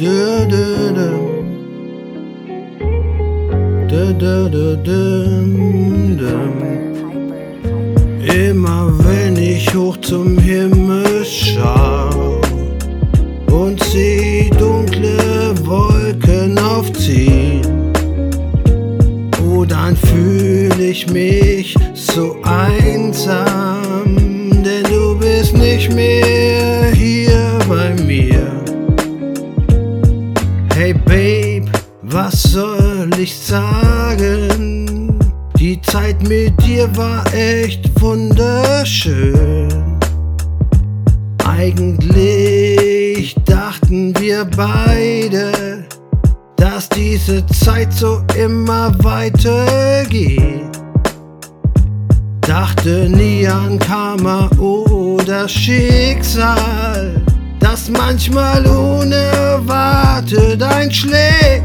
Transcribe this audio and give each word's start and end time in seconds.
Dö, 0.00 0.44
dö, 0.50 0.92
dö. 0.96 1.10
Dö, 3.90 4.12
dö, 4.18 4.48
dö, 4.48 4.76
dö, 4.84 5.24
dö. 6.18 6.34
Immer 8.34 8.90
wenn 9.04 9.36
ich 9.36 9.72
hoch 9.72 9.96
zum 10.00 10.36
Himmel 10.38 11.24
schau 11.24 12.40
und 13.52 13.80
sie 13.84 14.50
dunkle 14.58 15.54
Wolken 15.64 16.58
aufziehen, 16.58 17.92
oh 19.46 19.64
dann 19.64 19.96
fühle 19.96 20.90
ich 20.90 21.08
mich 21.08 21.76
so 21.94 22.36
einsam, 22.42 24.16
denn 24.64 24.82
du 24.90 25.16
bist 25.16 25.56
nicht 25.56 25.94
mehr 25.94 26.33
Babe, 31.04 31.70
was 32.02 32.42
soll 32.42 33.10
ich 33.18 33.36
sagen? 33.36 35.18
Die 35.58 35.80
Zeit 35.82 36.22
mit 36.28 36.60
dir 36.62 36.88
war 36.96 37.24
echt 37.32 37.88
wunderschön. 38.00 39.68
Eigentlich 41.46 43.34
dachten 43.44 44.12
wir 44.18 44.44
beide, 44.56 45.84
dass 46.56 46.88
diese 46.88 47.46
Zeit 47.46 47.92
so 47.92 48.22
immer 48.36 48.92
weitergeht. 49.04 50.40
Dachte 52.40 53.08
nie 53.08 53.46
an 53.46 53.78
Karma 53.78 54.48
oder 54.58 55.48
Schicksal, 55.48 57.22
das 57.74 57.90
manchmal 57.90 58.64
unerwartet 58.64 60.62
einschlägt. 60.62 61.64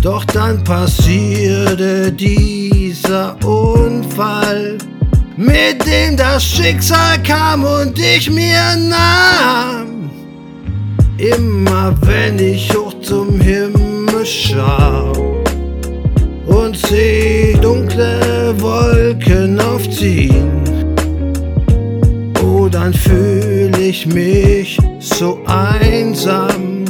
Doch 0.00 0.24
dann 0.24 0.64
passierte 0.64 2.10
dieser 2.10 3.36
Unfall, 3.44 4.78
mit 5.36 5.84
dem 5.86 6.16
das 6.16 6.42
Schicksal 6.42 7.22
kam 7.22 7.64
und 7.64 7.98
ich 7.98 8.30
mir 8.30 8.76
nahm. 8.76 10.10
Immer 11.18 11.94
wenn 12.00 12.38
ich 12.38 12.74
hoch 12.74 12.94
zum 13.02 13.38
Himmel 13.38 14.24
schau 14.24 15.12
und 16.46 16.78
seh 16.78 17.58
dunkle 17.60 18.54
Wolken 18.58 19.60
aufziehen, 19.60 20.62
oh 22.42 22.68
dann 22.70 22.94
fühl 22.94 23.35
ich 23.96 24.06
mich 24.06 24.78
so 24.98 25.38
einsam, 25.46 26.84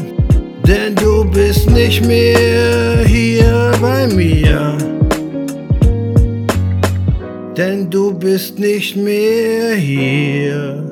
denn 0.67 0.95
du 0.97 1.25
bist 1.31 1.71
nicht 1.71 2.05
mehr 2.05 3.05
hier 3.07 3.71
bei 3.81 4.09
mir. 4.09 4.77
Denn 7.57 7.89
du 7.91 8.13
bist 8.13 8.59
nicht 8.59 8.97
mehr 8.97 9.77
hier, 9.77 10.85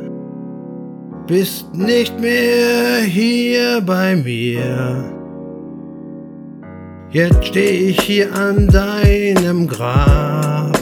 bist 1.27 1.75
nicht 1.75 2.21
mehr 2.21 3.01
hier 3.01 3.83
bei 3.85 4.15
mir. 4.15 5.05
Jetzt 7.11 7.47
steh 7.47 7.89
ich 7.91 8.01
hier 8.01 8.33
an 8.35 8.69
deinem 8.69 9.67
Grab 9.67 10.74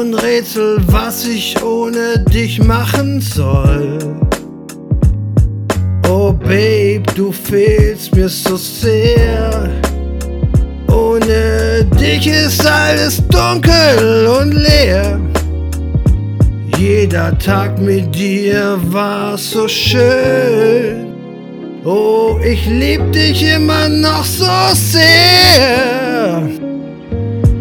und 0.00 0.14
rätsel, 0.14 0.78
was 0.86 1.26
ich 1.26 1.62
ohne 1.62 2.24
dich 2.32 2.62
machen 2.62 3.20
soll. 3.20 3.98
Oh 6.08 6.32
Babe, 6.32 7.02
du 7.14 7.30
fehlst 7.30 8.14
mir 8.14 8.28
so 8.28 8.56
sehr. 8.56 9.68
Ohne 10.88 11.84
dich 12.00 12.26
ist 12.26 12.66
alles 12.66 13.22
dunkel 13.28 14.26
und 14.40 14.52
leer. 14.52 15.20
Jeder 16.78 17.38
Tag 17.38 17.78
mit 17.78 18.14
dir 18.14 18.78
war 18.84 19.36
so 19.36 19.68
schön. 19.68 21.12
Oh, 21.84 22.38
ich 22.42 22.64
lieb 22.66 23.12
dich 23.12 23.42
immer 23.42 23.88
noch 23.88 24.24
so 24.24 24.46
sehr. 24.74 26.48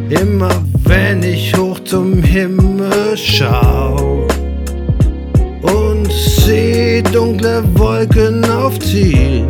Immer 0.10 0.69
wenn 0.90 1.22
ich 1.22 1.56
hoch 1.56 1.80
zum 1.82 2.24
Himmel 2.24 3.16
schau 3.16 4.26
und 5.62 6.12
seh 6.12 7.04
dunkle 7.04 7.64
Wolken 7.76 8.44
aufziehen, 8.50 9.46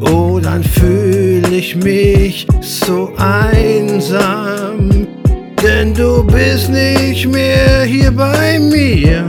oh, 0.00 0.40
dann 0.42 0.64
fühl 0.64 1.44
ich 1.52 1.76
mich 1.76 2.46
so 2.62 3.12
einsam, 3.18 5.06
denn 5.62 5.92
du 5.92 6.24
bist 6.24 6.70
nicht 6.70 7.26
mehr 7.26 7.82
hier 7.82 8.10
bei 8.10 8.58
mir. 8.58 9.24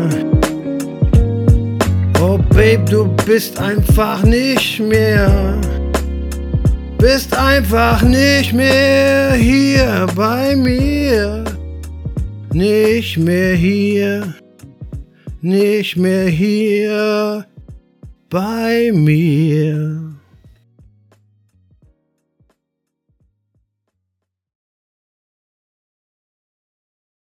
Oh 2.22 2.38
Babe, 2.50 2.86
du 2.90 3.06
bist 3.26 3.60
einfach 3.60 4.24
nicht 4.24 4.80
mehr. 4.80 5.60
Bist 7.00 7.38
einfach 7.38 8.02
nicht 8.02 8.54
mehr 8.54 9.34
hier 9.34 10.08
bei 10.16 10.56
mir. 10.56 11.44
Nicht 12.52 13.18
mehr 13.18 13.56
hier. 13.56 14.34
Nicht 15.42 15.96
mehr 15.96 16.28
hier 16.28 17.46
bei 18.30 18.92
mir. 18.94 20.17